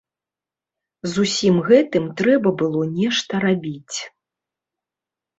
[1.09, 3.99] З усім гэтым трэба было нешта рабіць.